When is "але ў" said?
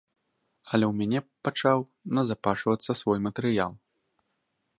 0.77-0.93